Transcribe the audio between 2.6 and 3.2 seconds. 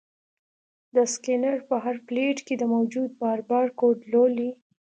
موجود